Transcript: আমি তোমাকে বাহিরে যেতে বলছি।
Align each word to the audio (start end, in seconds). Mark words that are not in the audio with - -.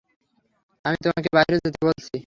আমি 0.85 0.97
তোমাকে 1.03 1.29
বাহিরে 1.35 1.57
যেতে 1.65 1.79
বলছি। 1.85 2.15